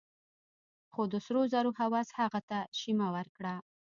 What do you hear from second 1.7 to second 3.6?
هوس هغه ته شيمه ورکړه.